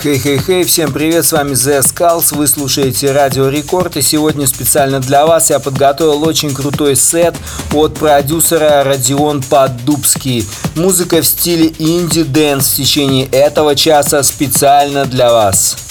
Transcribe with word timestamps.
Хей-хей-хей, 0.00 0.62
всем 0.62 0.92
привет, 0.92 1.24
с 1.24 1.32
вами 1.32 1.54
The 1.54 1.80
Skulls, 1.80 2.32
вы 2.36 2.46
слушаете 2.46 3.10
Радио 3.10 3.48
Рекорд, 3.48 3.96
и 3.96 4.02
сегодня 4.02 4.46
специально 4.46 5.00
для 5.00 5.26
вас 5.26 5.50
я 5.50 5.58
подготовил 5.58 6.22
очень 6.22 6.54
крутой 6.54 6.94
сет 6.94 7.34
от 7.72 7.94
продюсера 7.94 8.84
Родион 8.84 9.42
Поддубский. 9.42 10.46
Музыка 10.76 11.20
в 11.20 11.26
стиле 11.26 11.72
indie 11.80 12.24
dance 12.24 12.68
в 12.68 12.76
течение 12.76 13.26
этого 13.26 13.74
часа 13.74 14.22
специально 14.22 15.04
для 15.04 15.32
вас. 15.32 15.87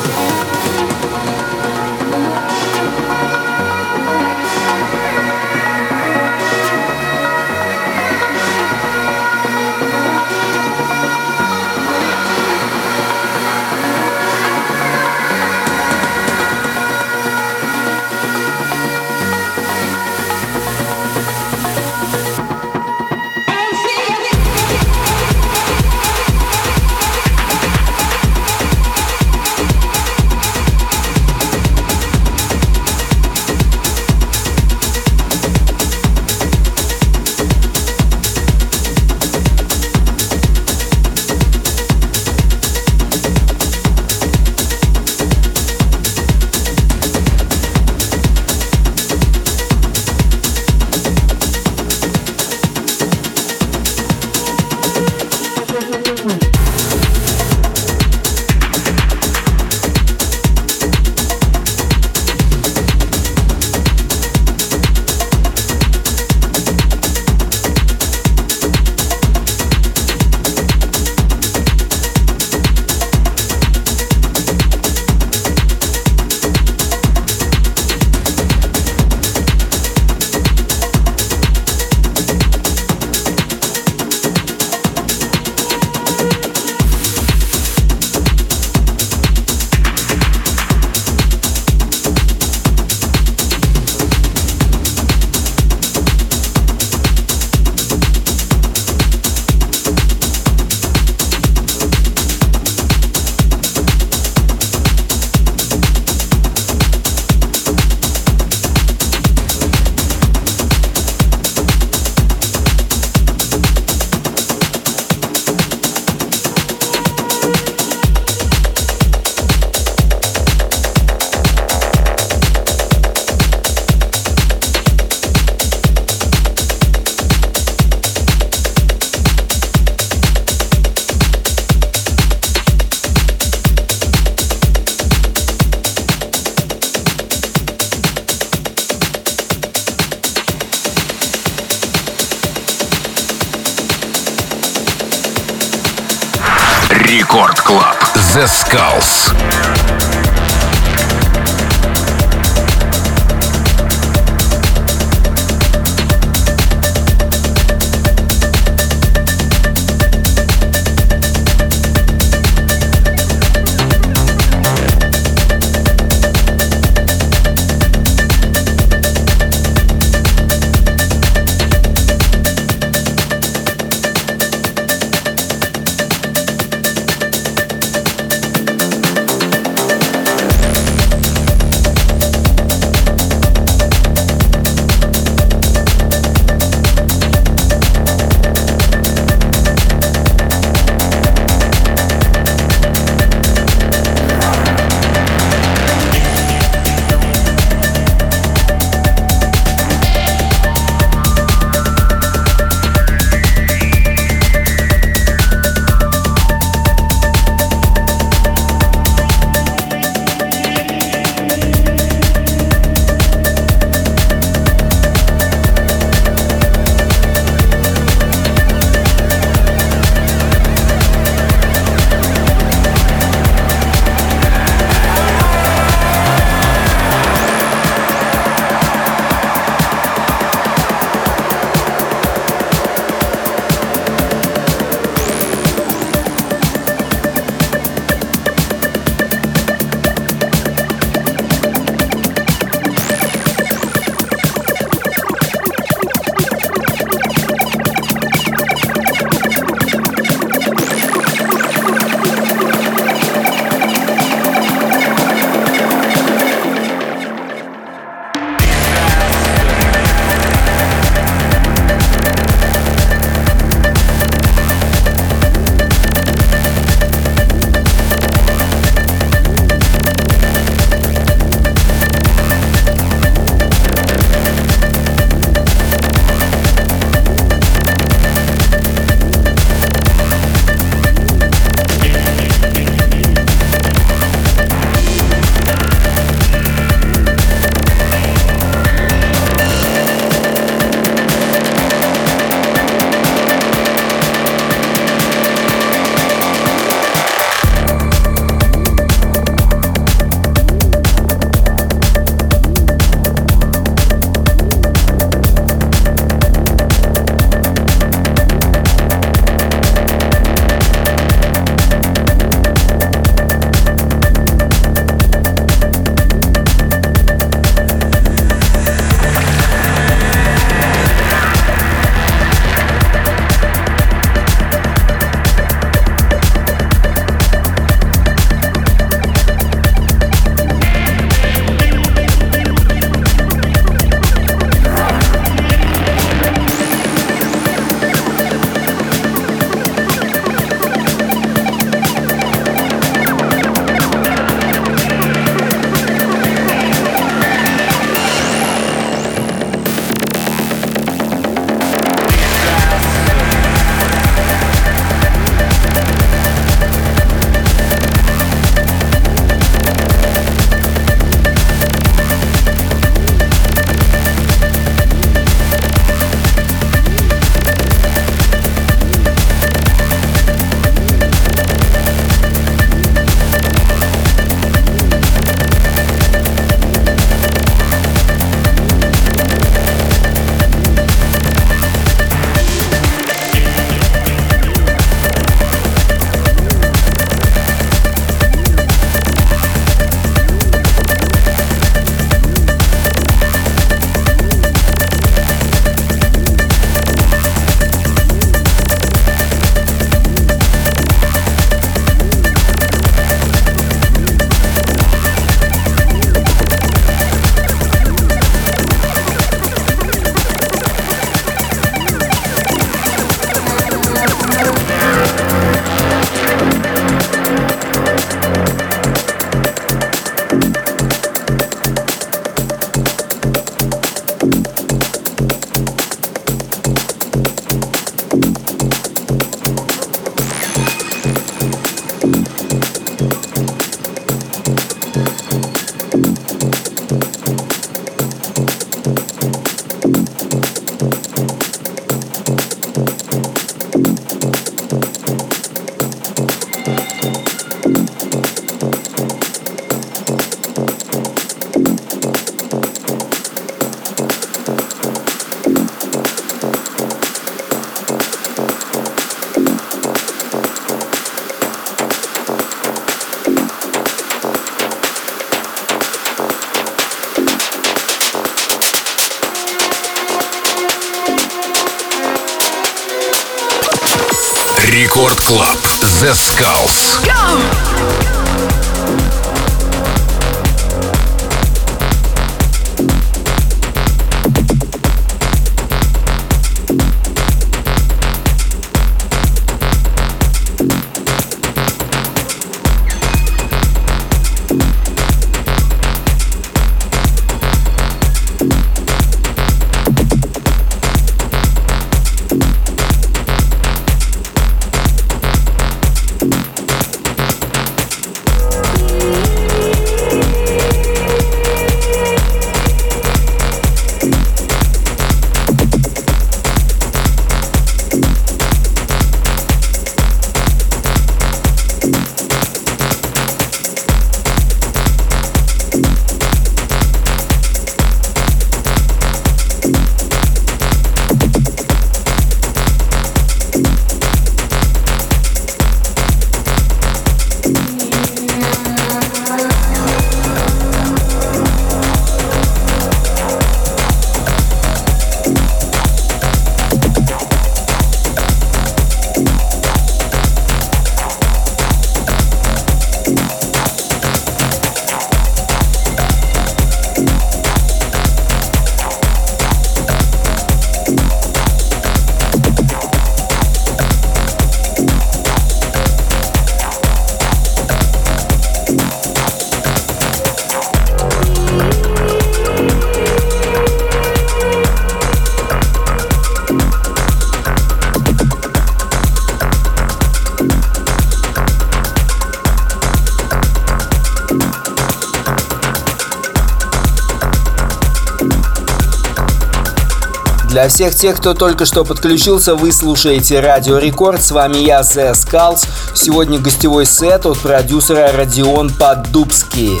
Всех 590.96 591.14
тех, 591.14 591.36
кто 591.36 591.52
только 591.52 591.84
что 591.84 592.06
подключился, 592.06 592.74
вы 592.74 592.90
слушаете 592.90 593.60
Радио 593.60 593.98
Рекорд. 593.98 594.42
С 594.42 594.50
вами 594.50 594.78
я, 594.78 595.02
The 595.02 595.32
Skulls. 595.32 595.86
Сегодня 596.14 596.58
гостевой 596.58 597.04
сет 597.04 597.44
от 597.44 597.58
продюсера 597.58 598.32
Родион 598.32 598.88
Поддубский. 598.88 600.00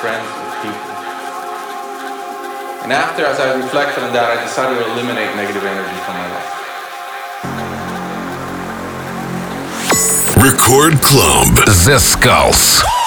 friends, 0.00 0.22
with 0.22 0.54
people. 0.62 0.88
And 2.84 2.92
after, 2.92 3.26
as 3.26 3.40
I 3.40 3.54
reflected 3.58 4.04
on 4.04 4.12
that, 4.12 4.30
I 4.30 4.42
decided 4.42 4.78
to 4.78 4.84
eliminate 4.92 5.34
negative 5.34 5.64
energy 5.64 5.98
from 6.06 6.14
my 6.14 6.28
life. 6.30 6.58
Record 10.38 11.02
Club 11.02 11.56
The 11.84 11.98
Skulls. 11.98 12.97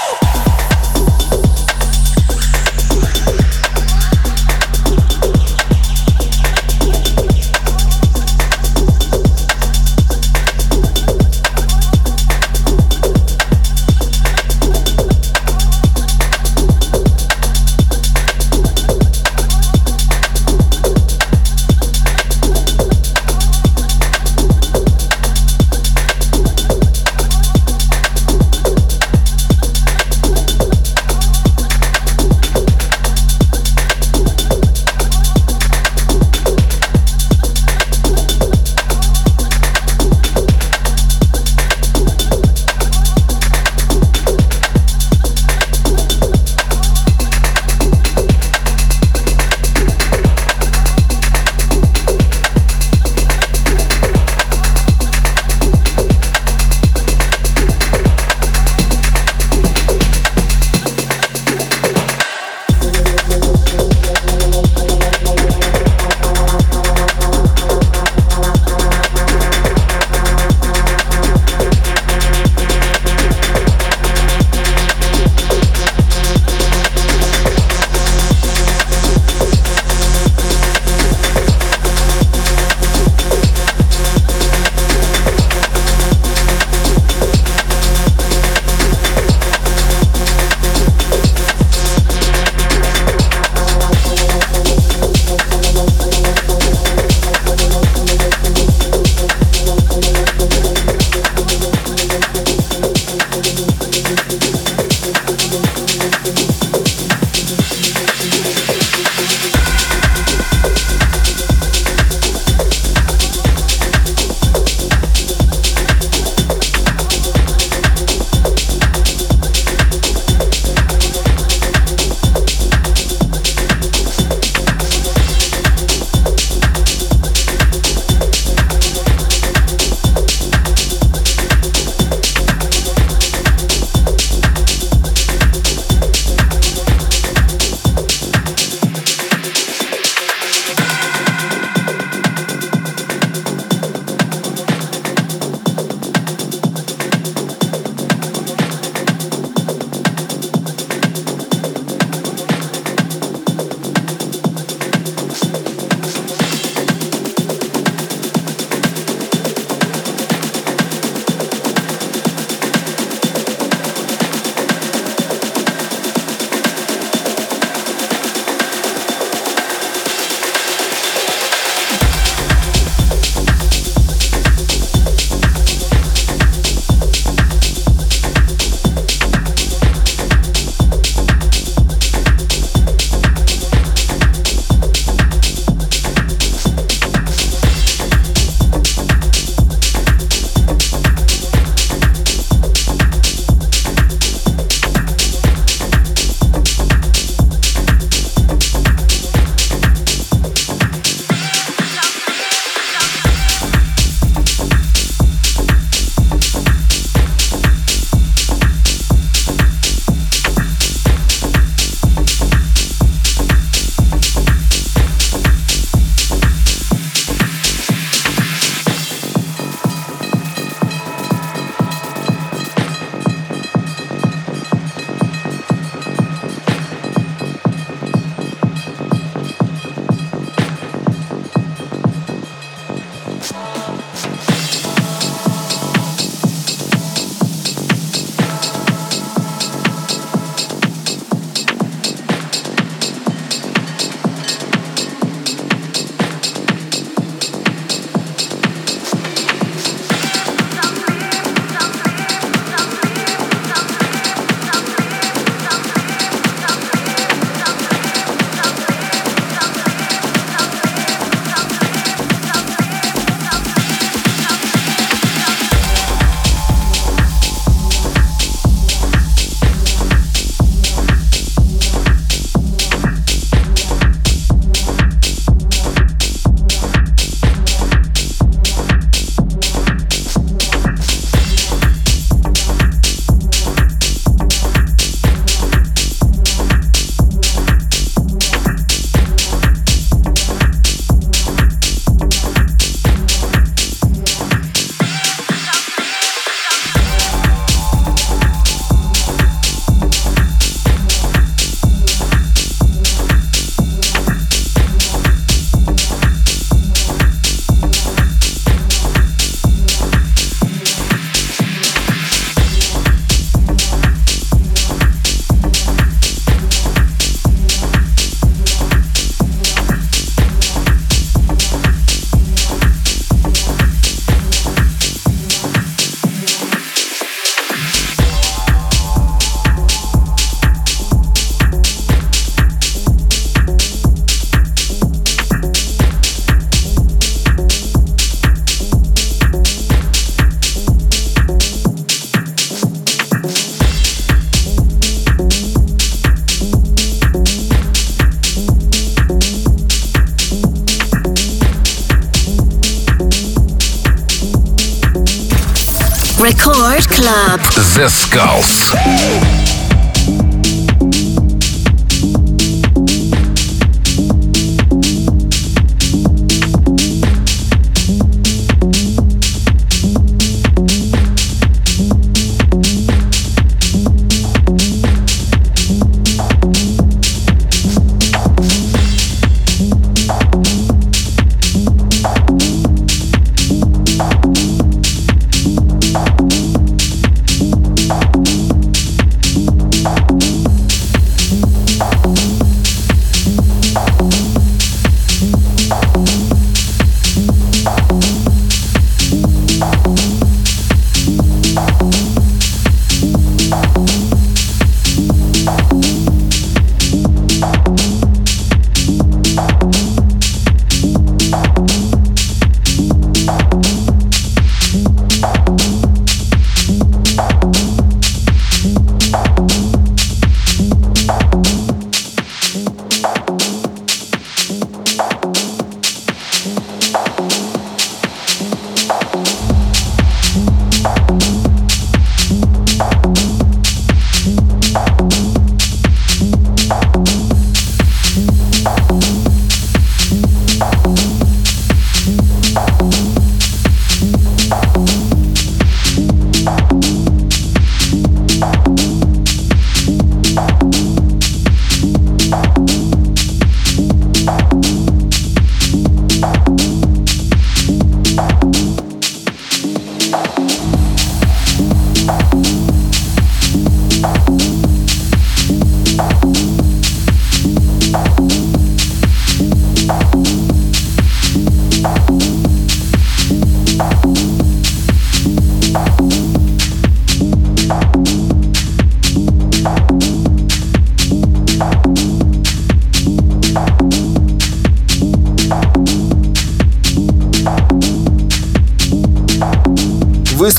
The. 357.93 359.70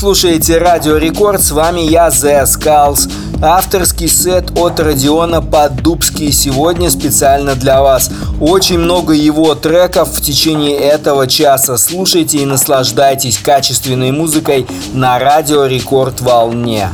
Слушаете 0.03 0.57
Радио 0.57 0.97
Рекорд, 0.97 1.41
с 1.41 1.51
вами 1.51 1.79
я, 1.79 2.09
The 2.09 2.43
Skulls. 2.43 3.09
Авторский 3.41 4.09
сет 4.09 4.51
от 4.59 4.77
Родиона 4.81 5.41
Поддубский 5.41 6.29
сегодня 6.33 6.91
специально 6.91 7.55
для 7.55 7.81
вас. 7.81 8.11
Очень 8.41 8.79
много 8.79 9.13
его 9.13 9.55
треков 9.55 10.09
в 10.09 10.21
течение 10.21 10.77
этого 10.77 11.25
часа. 11.25 11.77
Слушайте 11.77 12.39
и 12.39 12.45
наслаждайтесь 12.45 13.37
качественной 13.37 14.11
музыкой 14.11 14.67
на 14.93 15.19
Радио 15.19 15.67
Рекорд 15.67 16.19
волне. 16.19 16.89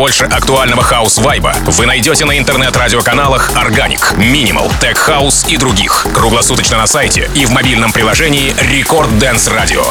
Больше 0.00 0.24
актуального 0.24 0.82
хаус-вайба 0.82 1.52
вы 1.66 1.84
найдете 1.84 2.24
на 2.24 2.38
интернет-радиоканалах 2.38 3.50
Organic, 3.50 4.16
Minimal, 4.16 4.72
Tech 4.80 4.96
House 5.06 5.46
и 5.46 5.58
других. 5.58 6.06
Круглосуточно 6.14 6.78
на 6.78 6.86
сайте 6.86 7.30
и 7.34 7.44
в 7.44 7.50
мобильном 7.50 7.92
приложении 7.92 8.54
Record 8.54 9.10
Dance 9.18 9.54
Radio. 9.54 9.84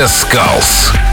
The 0.00 0.08
Skulls. 0.08 1.09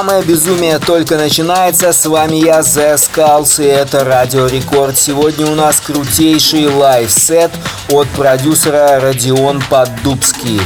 Самое 0.00 0.22
безумие 0.22 0.78
только 0.78 1.18
начинается. 1.18 1.92
С 1.92 2.06
вами 2.06 2.36
я, 2.36 2.60
The 2.60 2.94
Skulls, 2.94 3.62
и 3.62 3.66
это 3.66 4.02
Радио 4.02 4.46
Рекорд. 4.46 4.96
Сегодня 4.96 5.44
у 5.44 5.54
нас 5.54 5.78
крутейший 5.78 6.68
live 6.68 7.15
set 7.15 7.50
от 7.90 8.08
продюсера 8.08 8.98
Родион 8.98 9.62
Поддубский. 9.68 10.62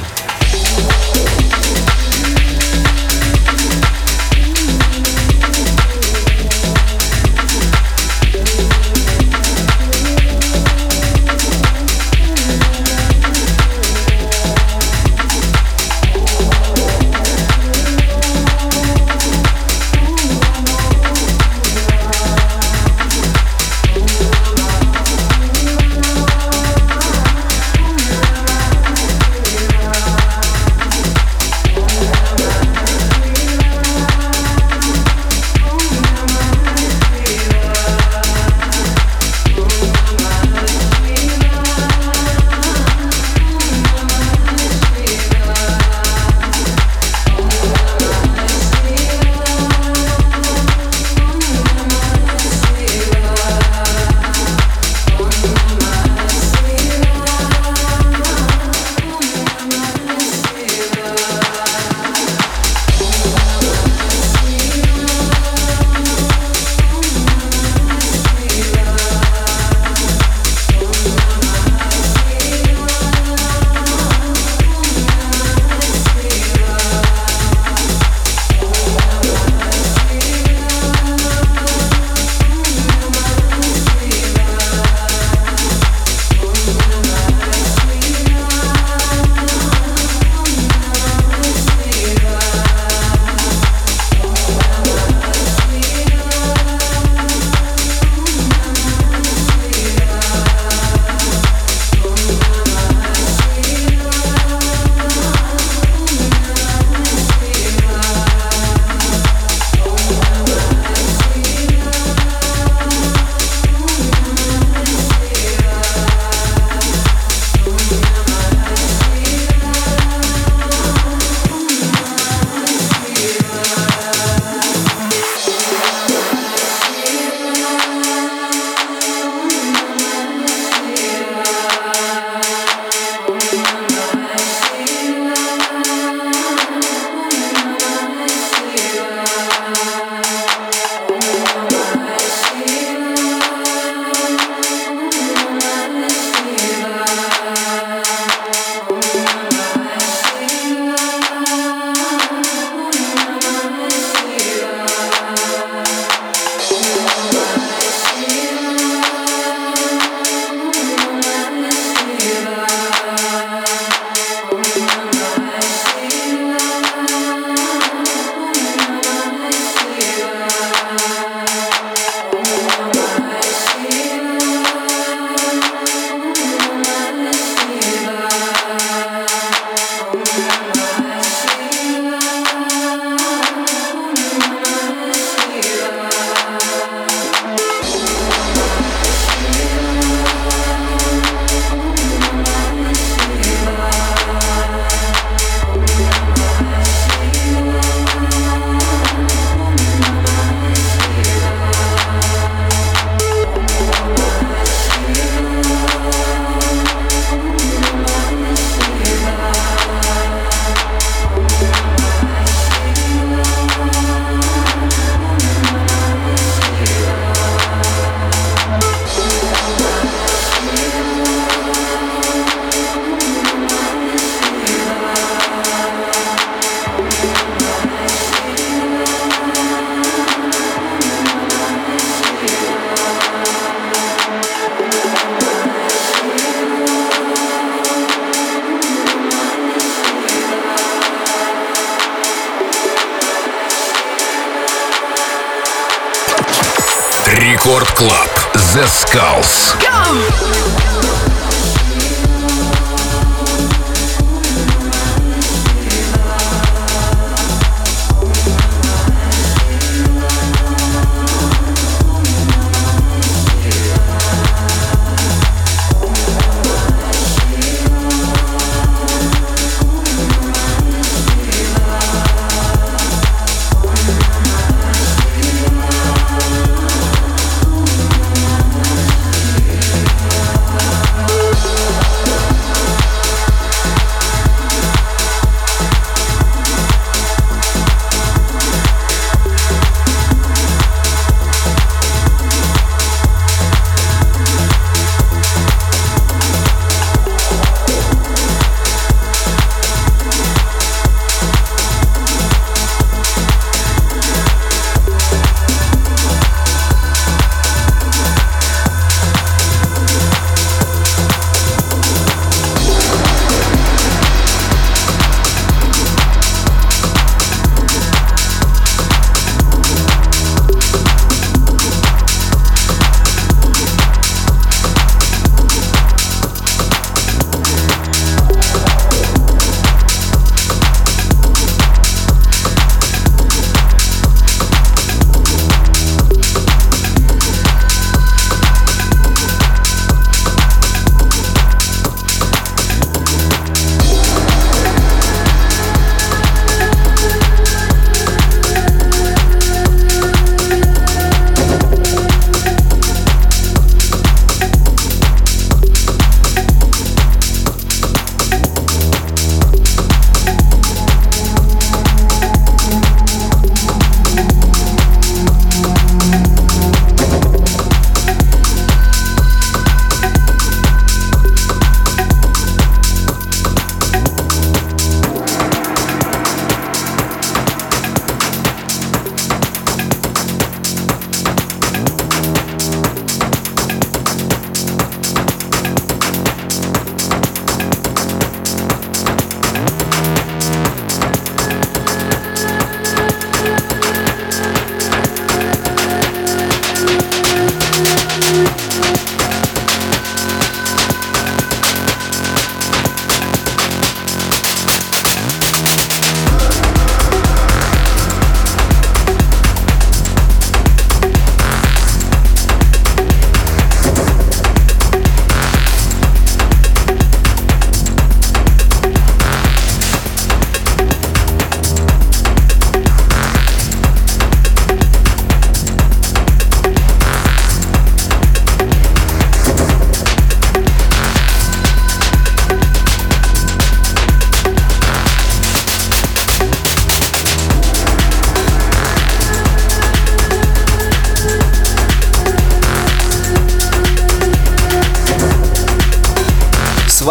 The 248.85 248.91
Skulls. 248.91 249.73
Go! 249.83 250.54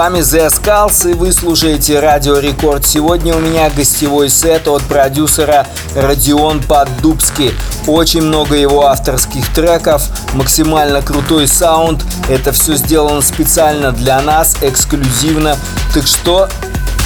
Вами 0.03 0.19
The 0.19 0.49
Skulls 0.49 1.09
и 1.09 1.13
вы 1.13 1.31
слушаете 1.31 2.01
Радио 2.01 2.37
Рекорд. 2.37 2.85
Сегодня 2.85 3.33
у 3.33 3.39
меня 3.39 3.69
гостевой 3.69 4.27
сет 4.27 4.67
от 4.67 4.81
продюсера 4.81 5.65
Родион 5.95 6.61
Поддубский. 6.61 7.53
Очень 7.87 8.23
много 8.23 8.57
его 8.57 8.87
авторских 8.87 9.47
треков, 9.53 10.03
максимально 10.33 11.01
крутой 11.01 11.47
саунд. 11.47 12.03
Это 12.27 12.51
все 12.51 12.75
сделано 12.75 13.21
специально 13.21 13.93
для 13.93 14.21
нас, 14.21 14.57
эксклюзивно. 14.61 15.55
Так 15.93 16.05
что 16.05 16.49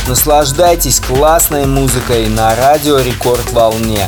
наслаждайтесь 0.08 1.00
классной 1.00 1.68
музыкой 1.68 2.28
на 2.30 2.56
Радио 2.56 2.98
Рекорд 2.98 3.52
волне. 3.52 4.08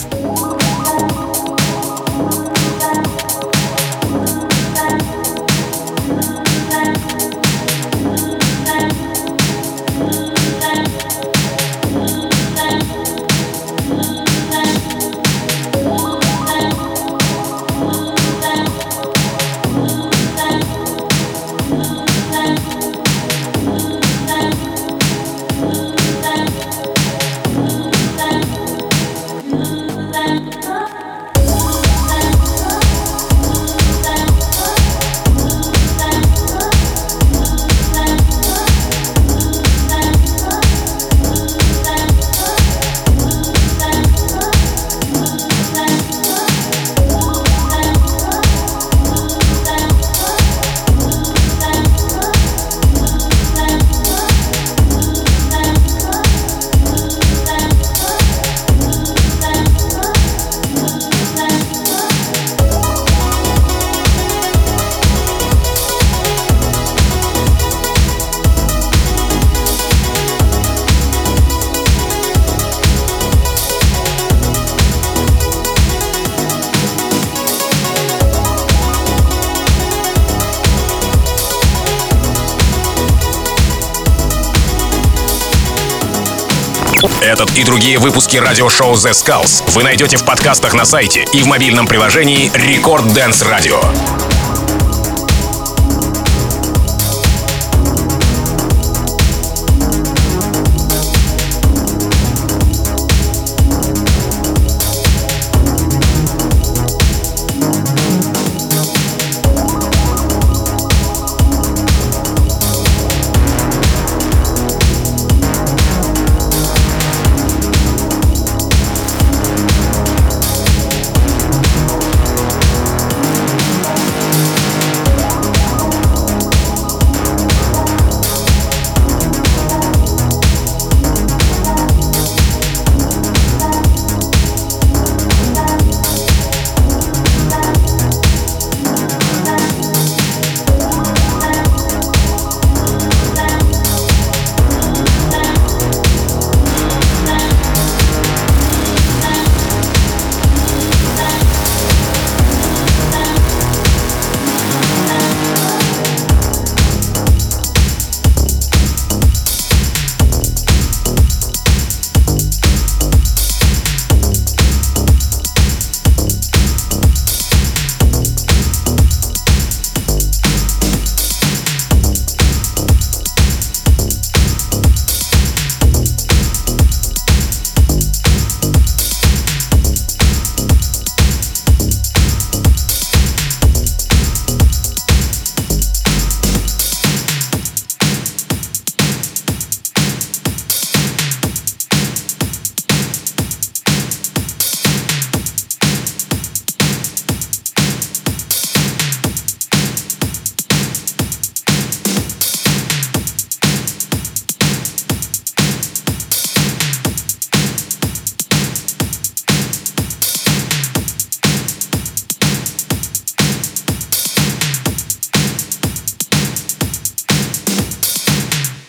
Другие 87.91 87.99
выпуски 87.99 88.37
радиошоу 88.37 88.93
The 88.93 89.11
Skulls 89.11 89.63
вы 89.73 89.83
найдете 89.83 90.15
в 90.15 90.23
подкастах 90.23 90.73
на 90.73 90.85
сайте 90.85 91.25
и 91.33 91.43
в 91.43 91.47
мобильном 91.47 91.87
приложении 91.87 92.49
Record 92.51 93.07
Dance 93.07 93.43
Radio. 93.45 94.20